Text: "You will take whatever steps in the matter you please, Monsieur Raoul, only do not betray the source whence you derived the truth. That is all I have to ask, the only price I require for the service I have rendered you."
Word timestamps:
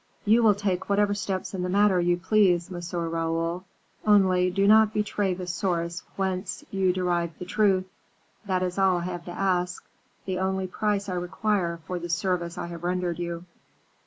"You 0.25 0.41
will 0.41 0.55
take 0.55 0.89
whatever 0.89 1.13
steps 1.13 1.53
in 1.53 1.61
the 1.61 1.69
matter 1.69 2.01
you 2.01 2.17
please, 2.17 2.71
Monsieur 2.71 3.07
Raoul, 3.07 3.65
only 4.03 4.49
do 4.49 4.65
not 4.65 4.95
betray 4.95 5.35
the 5.35 5.45
source 5.45 6.01
whence 6.15 6.63
you 6.71 6.91
derived 6.91 7.37
the 7.37 7.45
truth. 7.45 7.85
That 8.45 8.63
is 8.63 8.79
all 8.79 8.97
I 8.97 9.01
have 9.03 9.25
to 9.25 9.31
ask, 9.31 9.83
the 10.25 10.39
only 10.39 10.65
price 10.65 11.07
I 11.07 11.13
require 11.13 11.81
for 11.85 11.99
the 11.99 12.09
service 12.09 12.57
I 12.57 12.65
have 12.65 12.83
rendered 12.83 13.19
you." 13.19 13.45